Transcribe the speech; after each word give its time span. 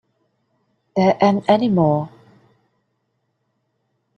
There 0.95 1.15
ain't 1.21 1.47
any 1.47 1.69
more. 1.69 2.09